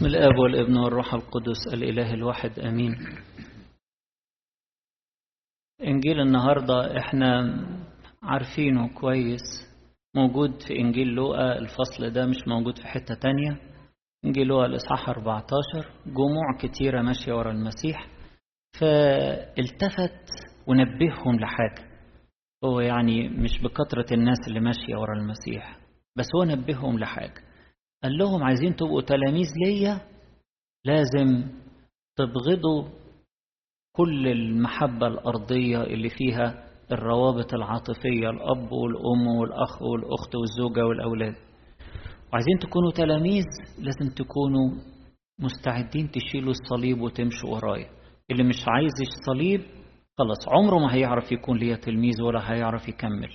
بسم 0.00 0.06
الآب 0.08 0.38
والابن 0.38 0.76
والروح 0.76 1.14
القدس 1.14 1.66
الإله 1.74 2.14
الواحد 2.14 2.58
أمين. 2.58 2.94
إنجيل 5.84 6.20
النهاردة 6.20 6.98
إحنا 6.98 7.56
عارفينه 8.22 8.88
كويس 8.94 9.40
موجود 10.16 10.62
في 10.68 10.78
إنجيل 10.78 11.08
لوقا 11.08 11.58
الفصل 11.58 12.10
ده 12.10 12.26
مش 12.26 12.36
موجود 12.48 12.78
في 12.78 12.86
حتة 12.86 13.14
تانية. 13.14 13.58
إنجيل 14.24 14.46
لوقا 14.46 14.66
الإصحاح 14.66 15.08
14 15.08 15.90
جموع 16.06 16.56
كتيرة 16.60 17.02
ماشية 17.02 17.32
ورا 17.32 17.52
المسيح. 17.52 18.08
فالتفت 18.80 20.26
ونبههم 20.66 21.40
لحاجة 21.40 21.90
هو 22.64 22.80
يعني 22.80 23.28
مش 23.28 23.62
بكثرة 23.62 24.14
الناس 24.14 24.38
اللي 24.48 24.60
ماشية 24.60 24.96
ورا 24.96 25.18
المسيح 25.18 25.78
بس 26.16 26.26
هو 26.36 26.44
نبههم 26.44 26.98
لحاجة. 26.98 27.49
قال 28.02 28.18
لهم 28.18 28.42
عايزين 28.42 28.76
تبقوا 28.76 29.02
تلاميذ 29.02 29.46
ليا؟ 29.66 30.00
لازم 30.84 31.48
تبغضوا 32.16 32.84
كل 33.96 34.28
المحبة 34.28 35.06
الأرضية 35.06 35.82
اللي 35.82 36.08
فيها 36.08 36.66
الروابط 36.92 37.54
العاطفية 37.54 38.30
الأب 38.30 38.72
والأم 38.72 39.26
والأخ 39.26 39.82
والأخت 39.82 40.34
والزوجة 40.34 40.86
والأولاد. 40.86 41.34
وعايزين 42.32 42.58
تكونوا 42.60 42.90
تلاميذ 42.92 43.44
لازم 43.78 44.14
تكونوا 44.14 44.70
مستعدين 45.40 46.10
تشيلوا 46.10 46.50
الصليب 46.50 47.00
وتمشوا 47.00 47.50
ورايا. 47.50 47.88
اللي 48.30 48.44
مش 48.44 48.64
عايز 48.68 48.92
الصليب 49.00 49.60
خلاص 50.18 50.48
عمره 50.48 50.78
ما 50.78 50.94
هيعرف 50.94 51.32
يكون 51.32 51.58
ليا 51.58 51.76
تلميذ 51.76 52.22
ولا 52.22 52.52
هيعرف 52.52 52.88
يكمل. 52.88 53.30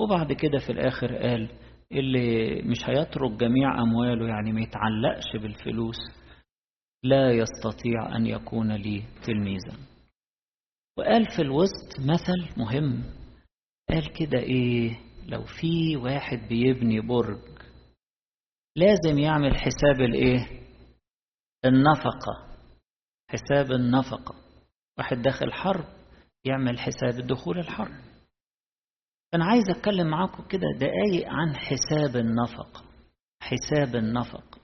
وبعد 0.00 0.32
كده 0.32 0.58
في 0.58 0.72
الآخر 0.72 1.16
قال 1.16 1.48
اللي 1.92 2.62
مش 2.62 2.78
هيترك 2.88 3.30
جميع 3.30 3.82
أمواله 3.82 4.28
يعني 4.28 4.52
ما 4.52 4.60
يتعلقش 4.60 5.36
بالفلوس 5.42 5.96
لا 7.04 7.30
يستطيع 7.30 8.16
أن 8.16 8.26
يكون 8.26 8.72
لي 8.72 9.02
تلميذا. 9.26 9.76
وقال 10.98 11.24
في 11.36 11.42
الوسط 11.42 12.00
مثل 12.00 12.60
مهم 12.60 13.04
قال 13.90 14.12
كده 14.12 14.38
إيه؟ 14.38 15.00
لو 15.26 15.44
في 15.60 15.96
واحد 15.96 16.38
بيبني 16.48 17.00
برج 17.00 17.40
لازم 18.76 19.18
يعمل 19.18 19.56
حساب 19.56 20.00
الإيه؟ 20.00 20.48
النفقة. 21.64 22.56
حساب 23.30 23.72
النفقة. 23.72 24.34
واحد 24.98 25.16
داخل 25.16 25.52
حرب 25.52 25.84
يعمل 26.44 26.78
حساب 26.78 27.18
الدخول 27.18 27.58
الحرب. 27.58 27.94
أنا 29.34 29.44
عايز 29.44 29.64
أتكلم 29.70 30.06
معاكم 30.06 30.42
كده 30.48 30.66
دقايق 30.80 31.28
عن 31.28 31.56
حساب 31.56 32.16
النفق. 32.16 32.84
حساب 33.42 33.96
النفق. 33.96 34.58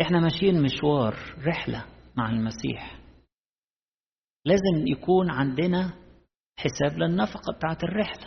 إحنا 0.00 0.20
ماشيين 0.20 0.62
مشوار 0.62 1.14
رحلة 1.46 1.84
مع 2.16 2.30
المسيح. 2.30 2.98
لازم 4.44 4.86
يكون 4.86 5.30
عندنا 5.30 5.92
حساب 6.58 6.98
للنفقة 6.98 7.52
بتاعت 7.56 7.84
الرحلة. 7.84 8.26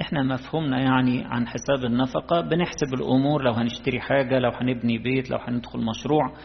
إحنا 0.00 0.22
مفهومنا 0.22 0.80
يعني 0.80 1.24
عن 1.24 1.46
حساب 1.46 1.84
النفقة 1.84 2.40
بنحسب 2.40 2.94
الأمور. 2.94 3.42
لو 3.42 3.52
هنشتري 3.52 4.00
حاجة 4.00 4.38
لو 4.38 4.50
هنبني 4.50 4.98
بيت 4.98 5.30
لو 5.30 5.38
هندخل 5.38 5.78
مشروع 5.78 6.36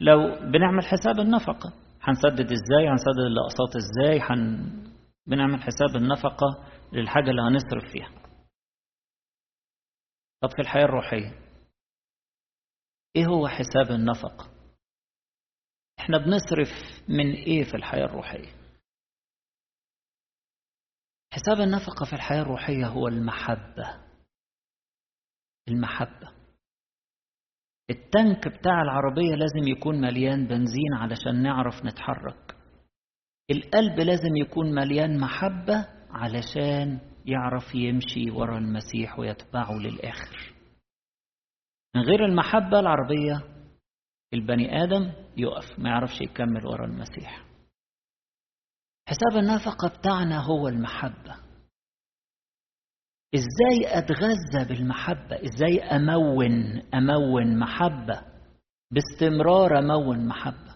لو 0.00 0.18
بنعمل 0.52 0.84
حساب 0.84 1.20
النفقة. 1.20 1.72
هنسدد 2.02 2.52
إزاي؟ 2.52 2.88
هنسدد 2.88 3.26
الأقساط 3.30 3.76
إزاي؟ 3.76 4.20
هن... 4.20 4.70
بنعمل 5.26 5.62
حساب 5.62 5.96
النفقة. 5.96 6.64
للحاجة 6.92 7.30
اللي 7.30 7.42
هنصرف 7.42 7.92
فيها. 7.92 8.10
طب 10.42 10.50
في 10.50 10.58
الحياة 10.62 10.84
الروحية 10.84 11.40
إيه 13.16 13.26
هو 13.26 13.48
حساب 13.48 13.90
النفقة 13.90 14.50
إحنا 16.00 16.18
بنصرف 16.18 16.68
من 17.08 17.32
إيه 17.32 17.64
في 17.64 17.76
الحياة 17.76 18.04
الروحية؟ 18.04 18.54
حساب 21.32 21.60
النفقة 21.60 22.04
في 22.06 22.12
الحياة 22.12 22.42
الروحية 22.42 22.86
هو 22.86 23.08
المحبة. 23.08 24.04
المحبة. 25.68 26.32
التانك 27.90 28.48
بتاع 28.48 28.82
العربية 28.82 29.34
لازم 29.34 29.68
يكون 29.68 30.00
مليان 30.00 30.46
بنزين 30.46 30.94
علشان 30.94 31.42
نعرف 31.42 31.74
نتحرك. 31.84 32.56
القلب 33.50 34.00
لازم 34.00 34.36
يكون 34.36 34.74
مليان 34.74 35.18
محبة 35.20 35.99
علشان 36.12 37.00
يعرف 37.26 37.74
يمشي 37.74 38.30
ورا 38.30 38.58
المسيح 38.58 39.18
ويتبعه 39.18 39.72
للآخر. 39.72 40.54
من 41.96 42.02
غير 42.02 42.24
المحبة 42.24 42.80
العربية 42.80 43.42
البني 44.34 44.82
آدم 44.82 45.12
يقف 45.36 45.78
ما 45.78 45.88
يعرفش 45.88 46.20
يكمل 46.20 46.66
ورا 46.66 46.86
المسيح. 46.86 47.44
حساب 49.08 49.42
النفقة 49.42 49.98
بتاعنا 49.98 50.44
هو 50.44 50.68
المحبة. 50.68 51.36
إزاي 53.34 53.98
أتغذى 53.98 54.68
بالمحبة؟ 54.68 55.36
إزاي 55.44 55.82
أمون 55.82 56.82
أمون 56.94 57.58
محبة؟ 57.58 58.22
باستمرار 58.92 59.78
أمون 59.78 60.26
محبة. 60.26 60.74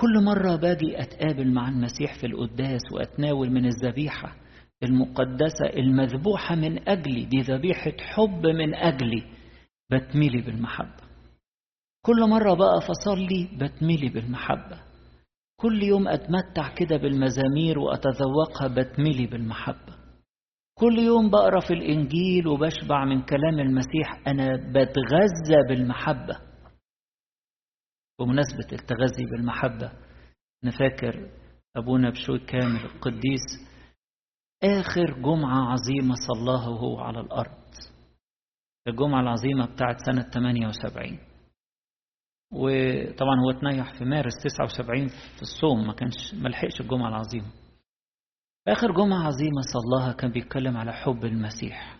كل 0.00 0.24
مرة 0.24 0.56
باجي 0.56 1.02
أتقابل 1.02 1.52
مع 1.52 1.68
المسيح 1.68 2.14
في 2.20 2.26
القداس 2.26 2.80
وأتناول 2.92 3.50
من 3.50 3.66
الذبيحة 3.66 4.36
المقدسة 4.82 5.66
المذبوحة 5.76 6.54
من 6.54 6.88
أجلي 6.88 7.24
دي 7.24 7.40
ذبيحة 7.40 7.92
حب 8.00 8.46
من 8.46 8.74
أجلي 8.74 9.22
بتملي 9.90 10.40
بالمحبة. 10.42 11.04
كل 12.06 12.28
مرة 12.30 12.54
بقى 12.54 12.80
فصلي 12.80 13.48
بتملي 13.58 14.08
بالمحبة. 14.08 14.80
كل 15.60 15.82
يوم 15.82 16.08
أتمتع 16.08 16.74
كده 16.74 16.96
بالمزامير 16.96 17.78
وأتذوقها 17.78 18.68
بتملي 18.68 19.26
بالمحبة. 19.26 19.94
كل 20.78 20.98
يوم 20.98 21.30
بقرا 21.30 21.60
في 21.60 21.74
الإنجيل 21.74 22.48
وبشبع 22.48 23.04
من 23.04 23.22
كلام 23.22 23.60
المسيح 23.60 24.20
أنا 24.26 24.56
بتغذى 24.56 25.62
بالمحبة. 25.68 26.36
بمناسبة 28.20 28.66
التغذي 28.72 29.24
بالمحبة 29.24 29.92
أنا 30.64 30.72
فاكر 30.78 31.30
أبونا 31.76 32.10
بشوي 32.10 32.38
كامل 32.38 32.80
القديس 32.84 33.42
آخر 34.64 35.20
جمعة 35.22 35.72
عظيمة 35.72 36.14
صلاها 36.28 36.68
وهو 36.68 37.00
على 37.00 37.20
الأرض. 37.20 37.64
الجمعة 38.88 39.20
العظيمة 39.20 39.66
بتاعت 39.66 39.96
سنة 40.06 40.22
78 40.22 41.18
وطبعا 42.52 43.40
هو 43.40 43.50
اتنيح 43.50 43.98
في 43.98 44.04
مارس 44.04 44.32
79 44.44 45.08
في 45.08 45.42
الصوم 45.42 45.86
ما 45.86 45.92
كانش 45.92 46.34
ما 46.34 46.48
لحقش 46.48 46.80
الجمعة 46.80 47.08
العظيمة. 47.08 47.50
آخر 48.68 48.92
جمعة 48.92 49.26
عظيمة 49.26 49.60
صلاها 49.72 50.12
كان 50.12 50.30
بيتكلم 50.32 50.76
على 50.76 50.92
حب 50.92 51.24
المسيح. 51.24 51.98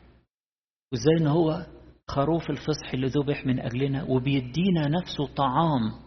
وإزاي 0.93 1.17
إن 1.21 1.27
هو 1.27 1.67
خروف 2.09 2.51
الفصح 2.51 2.93
اللي 2.95 3.07
ذبح 3.07 3.47
من 3.47 3.61
أجلنا 3.61 4.03
وبيدينا 4.03 4.89
نفسه 4.89 5.35
طعام 5.37 6.04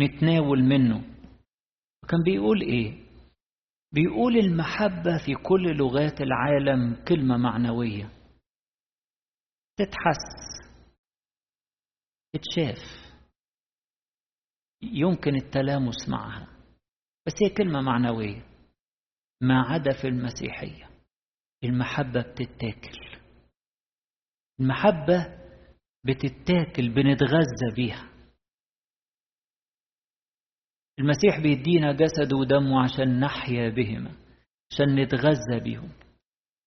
نتناول 0.00 0.62
منه. 0.62 1.04
وكان 2.04 2.22
بيقول 2.24 2.60
إيه؟ 2.60 3.10
بيقول 3.92 4.36
المحبة 4.36 5.18
في 5.26 5.34
كل 5.34 5.76
لغات 5.76 6.20
العالم 6.20 7.04
كلمة 7.08 7.36
معنوية. 7.36 8.10
تتحس. 9.76 10.24
تتشاف. 12.32 12.78
يمكن 14.82 15.34
التلامس 15.34 16.08
معها 16.08 16.48
بس 17.26 17.32
هي 17.42 17.50
كلمة 17.50 17.80
معنوية. 17.80 18.46
ما 19.42 19.62
عدا 19.62 20.02
في 20.02 20.08
المسيحية. 20.08 20.90
المحبة 21.64 22.20
بتتاكل. 22.22 23.20
المحبة 24.60 25.38
بتتاكل 26.04 26.88
بنتغذى 26.88 27.74
بيها. 27.76 28.09
المسيح 31.00 31.40
بيدينا 31.40 31.92
جسده 31.92 32.36
ودمه 32.36 32.82
عشان 32.82 33.20
نحيا 33.20 33.68
بهما 33.68 34.10
عشان 34.72 34.94
نتغذى 34.94 35.60
بيهم. 35.64 35.88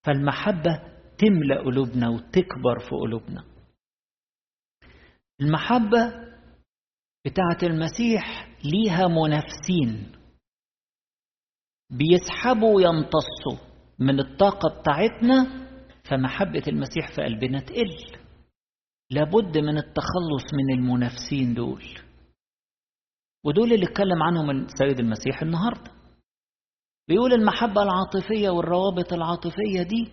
فالمحبة 0.06 0.82
تملأ 1.18 1.62
قلوبنا 1.62 2.10
وتكبر 2.10 2.80
في 2.80 2.90
قلوبنا. 2.90 3.44
المحبة 5.42 6.14
بتاعة 7.26 7.58
المسيح 7.64 8.50
ليها 8.64 9.08
منافسين. 9.08 10.12
بيسحبوا 11.90 12.76
ويمتصوا 12.76 13.68
من 14.00 14.20
الطاقة 14.20 14.80
بتاعتنا 14.80 15.68
فمحبة 16.04 16.64
المسيح 16.68 17.16
في 17.16 17.22
قلبنا 17.22 17.60
تقل. 17.60 18.20
لابد 19.12 19.58
من 19.58 19.78
التخلص 19.78 20.46
من 20.54 20.74
المنافسين 20.80 21.54
دول. 21.54 21.84
ودول 23.46 23.74
اللي 23.74 23.86
اتكلم 23.86 24.24
عنهم 24.24 24.50
السيد 24.52 25.00
المسيح 25.00 25.42
النهارده. 25.42 25.92
بيقول 27.08 27.34
المحبة 27.34 27.84
العاطفية 27.84 28.50
والروابط 28.50 29.14
العاطفية 29.14 29.84
دي 29.84 30.12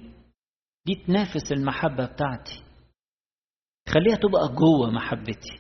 دي 0.87 0.95
تنافس 1.07 1.53
المحبة 1.53 2.05
بتاعتي. 2.07 2.63
خليها 3.89 4.17
تبقى 4.17 4.49
جوه 4.49 4.91
محبتي. 4.91 5.59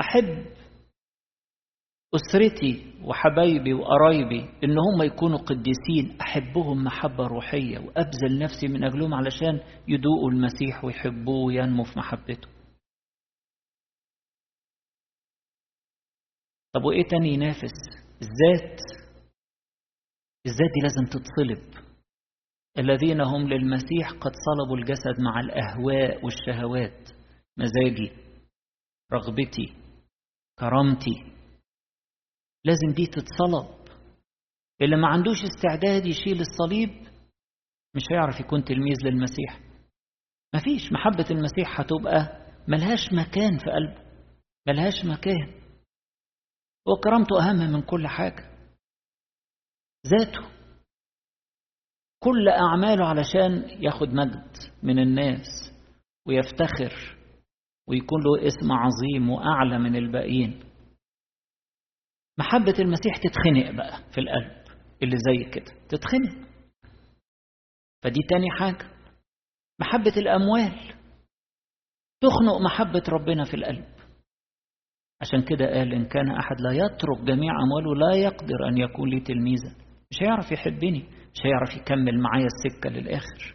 أحب 0.00 0.46
أسرتي 2.14 2.92
وحبايبي 3.04 3.72
وقرايبي 3.74 4.40
إن 4.64 4.76
هم 4.78 5.02
يكونوا 5.02 5.38
قديسين. 5.38 6.20
أحبهم 6.20 6.84
محبة 6.84 7.26
روحية 7.26 7.78
وأبذل 7.78 8.38
نفسي 8.38 8.68
من 8.68 8.84
أجلهم 8.84 9.14
علشان 9.14 9.60
يدوقوا 9.88 10.30
المسيح 10.30 10.84
ويحبوه 10.84 11.44
وينمو 11.44 11.84
في 11.84 11.98
محبته 11.98 12.48
طب 16.74 16.84
وإيه 16.84 17.08
تاني 17.08 17.28
ينافس؟ 17.28 17.72
الذات. 18.22 18.80
الذات 20.46 20.70
دي 20.74 20.80
لازم 20.82 21.04
تتصلب. 21.10 21.84
الذين 22.78 23.20
هم 23.20 23.48
للمسيح 23.48 24.10
قد 24.20 24.32
صلبوا 24.46 24.76
الجسد 24.76 25.20
مع 25.20 25.40
الأهواء 25.40 26.24
والشهوات. 26.24 27.08
مزاجي 27.58 28.12
رغبتي 29.12 29.74
كرامتي. 30.58 31.32
لازم 32.64 32.88
دي 32.96 33.06
تتصلب. 33.06 33.80
اللي 34.82 34.96
ما 34.96 35.08
عندوش 35.08 35.36
استعداد 35.44 36.06
يشيل 36.06 36.40
الصليب 36.40 36.90
مش 37.96 38.02
هيعرف 38.12 38.40
يكون 38.40 38.64
تلميذ 38.64 38.96
للمسيح. 39.04 39.60
مفيش. 40.54 40.92
محبة 40.92 41.26
المسيح 41.30 41.80
هتبقى 41.80 42.46
ملهاش 42.68 43.12
مكان 43.12 43.58
في 43.58 43.70
قلبه. 43.70 44.10
ملهاش 44.68 45.04
مكان. 45.04 45.59
وكرامته 46.88 47.50
أهم 47.50 47.72
من 47.72 47.82
كل 47.82 48.06
حاجة. 48.08 48.50
ذاته. 50.06 50.50
كل 52.22 52.48
أعماله 52.48 53.06
علشان 53.06 53.82
ياخد 53.82 54.08
مجد 54.08 54.56
من 54.82 54.98
الناس 54.98 55.72
ويفتخر 56.28 57.16
ويكون 57.88 58.20
له 58.22 58.46
اسم 58.46 58.72
عظيم 58.72 59.30
وأعلى 59.30 59.78
من 59.78 59.96
الباقيين. 59.96 60.64
محبة 62.38 62.74
المسيح 62.78 63.16
تتخنق 63.16 63.70
بقى 63.70 64.12
في 64.12 64.20
القلب 64.20 64.64
اللي 65.02 65.16
زي 65.16 65.50
كده. 65.50 65.72
تتخنق. 65.88 66.48
فدي 68.04 68.20
تاني 68.30 68.50
حاجة. 68.58 68.90
محبة 69.80 70.12
الأموال. 70.16 70.94
تخنق 72.22 72.60
محبة 72.64 73.02
ربنا 73.08 73.44
في 73.44 73.54
القلب. 73.56 73.99
عشان 75.20 75.42
كده 75.42 75.66
قال 75.66 75.94
إن 75.94 76.04
كان 76.04 76.30
أحد 76.30 76.60
لا 76.60 76.72
يترك 76.72 77.18
جميع 77.24 77.52
أمواله 77.62 77.94
لا 77.94 78.16
يقدر 78.16 78.68
أن 78.68 78.78
يكون 78.78 79.08
لي 79.10 79.20
تلميذا. 79.20 79.74
مش 80.10 80.22
هيعرف 80.22 80.52
يحبني 80.52 81.04
مش 81.34 81.46
هيعرف 81.46 81.76
يكمل 81.76 82.20
معايا 82.20 82.46
السكة 82.46 82.90
للآخر. 82.90 83.54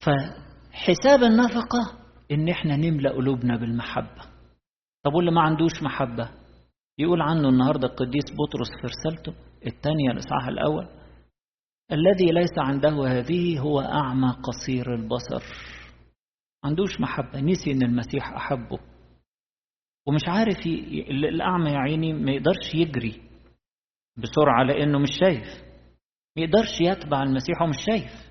فحساب 0.00 1.22
النفقة 1.22 1.98
إن 2.30 2.48
إحنا 2.48 2.76
نملأ 2.76 3.10
قلوبنا 3.10 3.56
بالمحبة. 3.56 4.22
طب 5.04 5.14
واللي 5.14 5.30
ما 5.30 5.40
عندوش 5.40 5.82
محبة؟ 5.82 6.30
يقول 6.98 7.22
عنه 7.22 7.48
النهاردة 7.48 7.88
القديس 7.88 8.24
بطرس 8.24 8.68
في 8.80 8.86
رسالته 8.86 9.34
الثانية 9.66 10.10
الإصحاح 10.10 10.48
الأول 10.48 10.88
الذي 11.92 12.26
ليس 12.32 12.58
عنده 12.58 13.06
هذه 13.08 13.58
هو 13.58 13.80
أعمى 13.80 14.28
قصير 14.42 14.94
البصر. 14.94 15.42
عندوش 16.64 17.00
محبة. 17.00 17.40
نسي 17.40 17.72
إن 17.72 17.82
المسيح 17.82 18.32
أحبه. 18.32 18.78
ومش 20.08 20.22
عارف 20.28 20.66
ي... 20.66 21.00
الأعمى 21.10 21.70
يا 21.70 21.78
عيني 21.78 22.12
ما 22.12 22.30
يقدرش 22.32 22.74
يجري 22.74 23.22
بسرعة 24.16 24.62
لأنه 24.62 24.98
مش 24.98 25.08
شايف. 25.20 25.68
ما 26.36 26.42
يقدرش 26.42 26.80
يتبع 26.80 27.22
المسيح 27.22 27.62
ومش 27.62 27.76
شايف. 27.86 28.28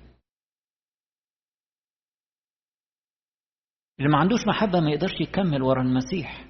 اللي 3.98 4.10
ما 4.10 4.18
عندوش 4.18 4.40
محبة 4.46 4.80
ما 4.80 4.90
يقدرش 4.90 5.20
يكمل 5.20 5.62
ورا 5.62 5.82
المسيح. 5.82 6.44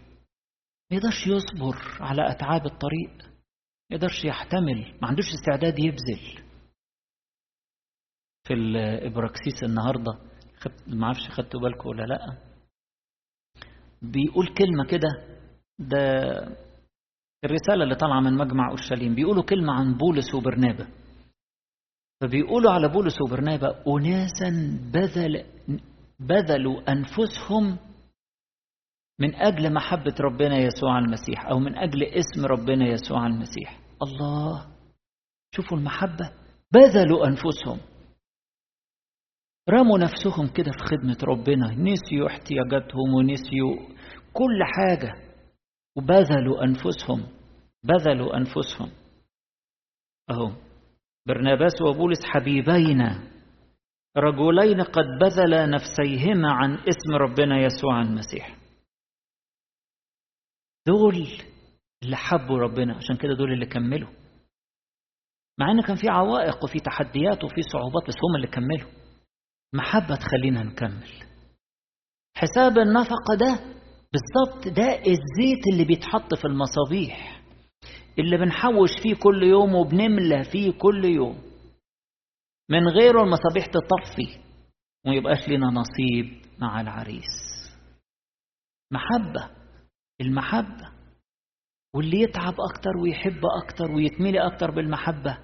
ما 0.91 0.97
يقدرش 0.97 1.27
يصبر 1.27 1.77
على 2.01 2.31
أتعاب 2.31 2.67
الطريق. 2.67 3.17
ما 3.91 3.97
يقدرش 3.97 4.25
يحتمل. 4.25 4.99
ما 5.03 5.09
عندوش 5.09 5.25
استعداد 5.35 5.79
يبذل. 5.79 6.45
في 8.47 8.55
الإبراكسيس 8.55 9.63
النهاردة 9.63 10.13
خدت 10.61 10.89
ما 10.89 11.07
أعرفش 11.07 11.29
خدتوا 11.31 11.61
بالكم 11.61 11.89
ولا 11.89 12.03
لأ. 12.03 12.48
بيقول 14.03 14.55
كلمة 14.55 14.85
كده 14.85 15.09
ده 15.79 15.99
الرسالة 17.45 17.85
اللي 17.85 17.95
طالعة 17.95 18.21
من 18.21 18.35
مجمع 18.35 18.71
أورشليم 18.71 19.15
بيقولوا 19.15 19.43
كلمة 19.43 19.73
عن 19.73 19.95
بولس 19.95 20.35
وبرنابا 20.35 20.87
فبيقولوا 22.21 22.71
على 22.71 22.89
بولس 22.89 23.21
وبرنابا 23.21 23.85
أناسا 23.89 24.79
بذل 24.93 25.45
بذلوا 26.21 26.93
أنفسهم 26.93 27.79
من 29.21 29.35
أجل 29.35 29.73
محبة 29.75 30.15
ربنا 30.21 30.59
يسوع 30.59 30.99
المسيح 30.99 31.47
أو 31.47 31.59
من 31.59 31.77
أجل 31.79 32.03
اسم 32.05 32.47
ربنا 32.47 32.87
يسوع 32.89 33.27
المسيح. 33.27 33.81
الله 34.03 34.67
شوفوا 35.55 35.79
المحبة. 35.79 36.31
بذلوا 36.73 37.27
أنفسهم. 37.27 37.79
رموا 39.71 39.99
نفسهم 39.99 40.49
كده 40.49 40.71
في 40.73 40.79
خدمة 40.79 41.19
ربنا. 41.23 41.75
نسيوا 41.75 42.27
احتياجاتهم 42.27 43.15
ونسيوا 43.15 43.77
كل 44.33 44.59
حاجة. 44.65 45.13
وبذلوا 45.97 46.65
أنفسهم. 46.65 47.27
بذلوا 47.85 48.37
أنفسهم. 48.37 48.91
أهو. 50.31 50.53
برناباس 51.27 51.83
وبولس 51.83 52.25
حبيبينا. 52.25 53.29
رجلين 54.17 54.83
قد 54.83 55.05
بذلا 55.21 55.67
نفسيهما 55.67 56.53
عن 56.53 56.75
اسم 56.75 57.15
ربنا 57.15 57.61
يسوع 57.61 58.03
المسيح. 58.03 58.57
دول 60.87 61.27
اللي 62.05 62.17
حبوا 62.17 62.59
ربنا. 62.59 62.97
عشان 62.97 63.17
كده 63.17 63.35
دول 63.35 63.53
اللي 63.53 63.67
كملوا. 63.67 64.11
مع 65.59 65.71
إن 65.71 65.83
كان 65.83 65.97
في 65.97 66.09
عوائق 66.09 66.65
وفي 66.65 66.81
تحديات 66.81 67.45
وفي 67.45 67.63
صعوبات 67.73 68.09
بس 68.09 68.15
هم 68.25 68.37
اللي 68.37 68.47
كملوا. 68.47 69.08
محبة 69.75 70.17
تخلينا 70.17 70.63
نكمل. 70.63 71.09
حساب 72.37 72.79
النفقة 72.79 73.35
ده 73.41 73.59
بالظبط 74.13 74.69
ده 74.69 74.99
الزيت 74.99 75.67
اللي 75.73 75.85
بيتحط 75.85 76.35
في 76.35 76.45
المصابيح 76.45 77.43
اللي 78.19 78.37
بنحوش 78.37 78.91
فيه 79.03 79.15
كل 79.15 79.43
يوم 79.43 79.75
وبنملى 79.75 80.45
فيه 80.45 80.71
كل 80.71 81.05
يوم. 81.05 81.43
من 82.71 82.89
غيره 82.89 83.23
المصابيح 83.23 83.67
تطفي 83.67 84.39
وما 85.07 85.15
يبقاش 85.15 85.49
لنا 85.49 85.67
نصيب 85.67 86.43
مع 86.59 86.81
العريس. 86.81 87.69
محبة 88.93 89.51
المحبة. 90.21 90.93
واللي 91.95 92.21
يتعب 92.21 92.55
أكتر 92.61 92.91
ويحب 93.03 93.41
أكتر 93.63 93.91
ويتملي 93.91 94.47
أكتر 94.47 94.71
بالمحبة 94.71 95.39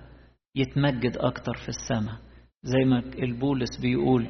يتمجد 0.57 1.17
أكتر 1.17 1.55
في 1.55 1.69
السماء. 1.69 2.21
زي 2.65 2.85
ما 2.85 2.99
البولس 2.99 3.81
بيقول 3.83 4.29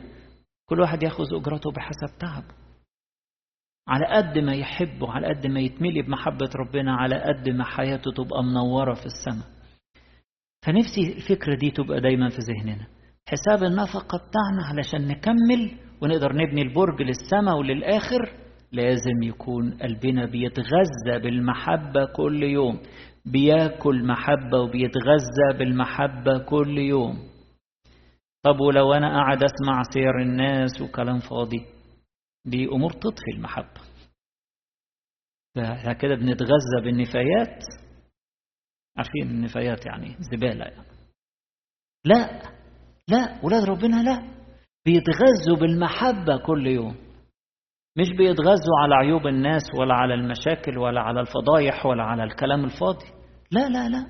كل 0.69 0.81
واحد 0.81 1.03
ياخذ 1.03 1.25
أجرته 1.35 1.71
بحسب 1.71 2.19
تعبه 2.21 2.55
على 3.89 4.07
قد 4.07 4.39
ما 4.39 4.55
يحبه 4.55 5.11
على 5.11 5.27
قد 5.27 5.47
ما 5.47 5.61
يتملي 5.61 6.03
بمحبة 6.03 6.49
ربنا 6.57 6.95
على 6.97 7.17
قد 7.23 7.49
ما 7.49 7.65
حياته 7.65 8.13
تبقى 8.13 8.43
منورة 8.45 8.95
في 8.95 9.07
السماء. 9.07 9.47
فنفسي 10.67 11.17
الفكرة 11.17 11.55
دي 11.59 11.71
تبقى 11.71 12.01
دايما 12.01 12.29
في 12.29 12.37
ذهننا. 12.39 12.87
حساب 13.29 13.65
النفقة 13.65 14.19
بتاعنا 14.19 14.65
علشان 14.69 15.09
نكمل 15.09 15.79
ونقدر 16.03 16.33
نبني 16.33 16.63
البرج 16.63 17.03
للسماء 17.03 17.57
وللآخر 17.59 18.33
لازم 18.73 19.23
يكون 19.23 19.79
قلبنا 19.83 20.27
بيتغذى 20.27 21.19
بالمحبة 21.23 22.05
كل 22.05 22.43
يوم. 22.43 22.79
بياكل 23.27 24.05
محبة 24.07 24.61
وبيتغذى 24.61 25.59
بالمحبة 25.59 26.39
كل 26.39 26.79
يوم. 26.79 27.19
طب 28.45 28.61
ولو 28.61 28.93
أنا 28.93 29.09
قاعد 29.09 29.43
أسمع 29.43 29.83
سير 29.95 30.21
الناس 30.23 30.81
وكلام 30.81 31.19
فاضي؟ 31.19 31.67
دي 32.47 32.67
أمور 32.69 32.93
تطفي 32.93 33.31
المحبة. 33.35 33.81
فاحنا 35.57 35.93
كده 35.93 36.15
بنتغذى 36.15 36.81
بالنفايات. 36.85 37.63
عارفين 38.97 39.23
النفايات 39.23 39.87
يعني 39.87 40.17
زبالة 40.33 40.65
يعني. 40.65 40.87
لا 42.05 42.43
لا 43.09 43.41
ولاد 43.45 43.65
ربنا 43.65 44.03
لا. 44.03 44.23
بيتغذوا 44.87 45.57
بالمحبة 45.61 46.37
كل 46.47 46.67
يوم. 46.67 46.97
مش 47.99 48.09
بيتغذوا 48.19 48.79
على 48.83 48.95
عيوب 48.95 49.27
الناس 49.27 49.63
ولا 49.79 49.95
على 49.95 50.15
المشاكل 50.15 50.79
ولا 50.79 51.01
على 51.01 51.21
الفضايح 51.21 51.87
ولا 51.87 52.03
على 52.03 52.25
الكلام 52.25 52.65
الفاضي. 52.65 53.07
لا 53.51 53.69
لا 53.69 53.89
لا. 53.89 54.07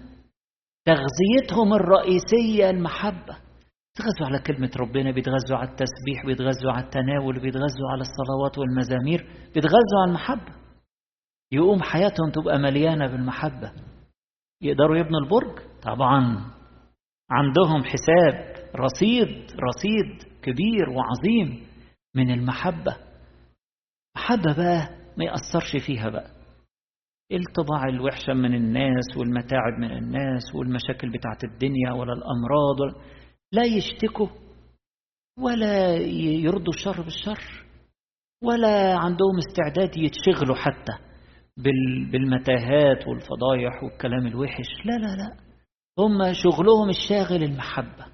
تغذيتهم 0.87 1.73
الرئيسية 1.73 2.71
المحبة. 2.71 3.44
بيتغذوا 3.99 4.27
على 4.27 4.39
كلمة 4.39 4.71
ربنا 4.77 5.11
بيتغذوا 5.11 5.59
على 5.59 5.69
التسبيح 5.69 6.27
بيتغذوا 6.27 6.73
على 6.73 6.85
التناول 6.85 7.41
بيتغذوا 7.41 7.91
على 7.93 8.01
الصلوات 8.01 8.59
والمزامير 8.59 9.27
بيتغذوا 9.55 10.01
على 10.03 10.09
المحبة. 10.09 10.53
يقوم 11.53 11.83
حياتهم 11.83 12.31
تبقى 12.31 12.59
مليانة 12.59 13.07
بالمحبة. 13.07 13.73
يقدروا 14.63 14.97
يبنوا 14.97 15.21
البرج؟ 15.21 15.59
طبعا. 15.83 16.45
عندهم 17.31 17.85
حساب 17.85 18.55
رصيد 18.77 19.29
رصيد 19.69 20.23
كبير 20.43 20.89
وعظيم 20.91 21.67
من 22.15 22.31
المحبة. 22.31 22.97
محبة 24.17 24.57
بقى 24.57 24.89
ما 25.19 25.25
يأثرش 25.25 25.87
فيها 25.87 26.09
بقى. 26.09 26.31
الطباع 27.33 27.85
الوحشة 27.89 28.33
من 28.33 28.55
الناس 28.55 29.17
والمتاعب 29.17 29.73
من 29.79 29.91
الناس 29.91 30.55
والمشاكل 30.55 31.11
بتاعت 31.11 31.45
الدنيا 31.45 31.93
ولا 31.93 32.13
الأمراض 32.13 32.81
ولا 32.81 32.95
لا 33.55 33.63
يشتكوا 33.65 34.29
ولا 35.39 35.95
يردوا 36.45 36.73
الشر 36.75 37.03
بالشر 37.03 37.65
ولا 38.45 38.95
عندهم 38.95 39.39
استعداد 39.39 39.97
يتشغلوا 39.97 40.57
حتى 40.57 40.93
بالمتاهات 42.13 43.09
والفضايح 43.09 43.83
والكلام 43.83 44.27
الوحش. 44.27 44.67
لا 44.85 44.99
لا 44.99 45.17
لا. 45.17 45.37
هم 45.99 46.33
شغلهم 46.33 46.89
الشاغل 46.89 47.43
المحبة 47.43 48.07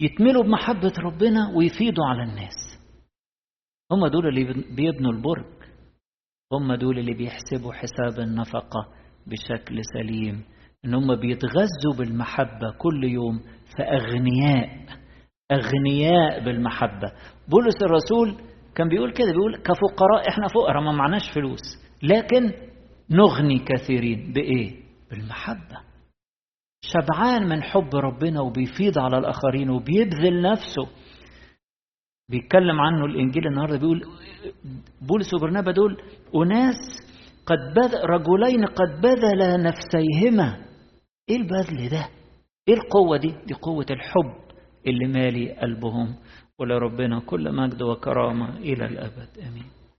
يتملوا 0.00 0.42
بمحبة 0.42 0.92
ربنا 0.98 1.52
ويفيدوا 1.56 2.04
على 2.04 2.22
الناس. 2.22 2.78
هم 3.92 4.06
دول 4.06 4.28
اللي 4.28 4.44
بيبنوا 4.76 5.12
البرج. 5.12 5.58
هم 6.52 6.74
دول 6.74 6.98
اللي 6.98 7.14
بيحسبوا 7.14 7.72
حساب 7.72 8.20
النفقة 8.20 8.88
بشكل 9.26 9.80
سليم. 9.94 10.44
إن 10.88 10.94
هم 10.94 11.14
بيتغذوا 11.14 11.94
بالمحبة 11.98 12.70
كل 12.78 13.04
يوم 13.04 13.40
فأغنياء 13.78 14.78
أغنياء 15.52 16.44
بالمحبة. 16.44 17.12
بولس 17.48 17.76
الرسول 17.82 18.36
كان 18.74 18.88
بيقول 18.88 19.12
كده 19.12 19.32
بيقول 19.32 19.56
كفقراء 19.56 20.28
إحنا 20.28 20.48
فقراء 20.48 20.82
ما 20.82 20.92
معناش 20.92 21.30
فلوس. 21.34 21.60
لكن 22.02 22.52
نغني 23.10 23.58
كثيرين 23.58 24.32
بإيه؟ 24.32 24.76
بالمحبة. 25.10 25.78
شبعان 26.84 27.48
من 27.48 27.62
حب 27.62 27.96
ربنا 27.96 28.40
وبيفيض 28.40 28.98
على 28.98 29.18
الآخرين 29.18 29.70
وبيبذل 29.70 30.42
نفسه. 30.42 30.88
بيتكلم 32.30 32.80
عنه 32.80 33.04
الإنجيل 33.04 33.46
النهاردة 33.46 33.78
بيقول 33.78 34.02
بولس 35.08 35.34
وبرنابا 35.34 35.72
دول 35.72 35.96
أناس 36.34 36.76
قد 37.46 37.74
بذل 37.76 38.10
رجلين 38.10 38.64
قد 38.64 39.00
بذلا 39.00 39.56
نفسيهما. 39.56 40.67
إيه 41.30 41.36
البذل 41.36 41.88
ده؟ 41.88 42.08
إيه 42.68 42.74
القوة 42.74 43.16
دي؟ 43.16 43.34
دي 43.46 43.54
قوة 43.54 43.86
الحب 43.90 44.34
اللي 44.86 45.06
مالي 45.06 45.52
قلبهم 45.52 46.14
ولربنا 46.58 47.20
كل 47.20 47.52
مجد 47.52 47.82
وكرامة 47.82 48.56
إلى 48.56 48.84
الأبد 48.86 49.28
آمين 49.38 49.64